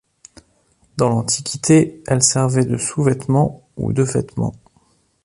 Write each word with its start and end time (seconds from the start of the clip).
Dans 0.97 1.09
l'Antiquité 1.09 2.01
elle 2.07 2.23
servait 2.23 2.65
de 2.65 2.75
sous-vêtement 2.75 3.69
ou 3.77 3.93
de 3.93 4.01
vêtement. 4.01 4.55